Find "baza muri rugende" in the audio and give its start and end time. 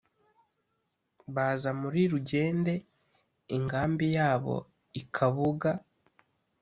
1.35-2.73